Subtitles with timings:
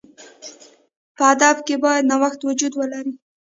[1.15, 3.13] په ادب کښي باید نوښت وجود ولري.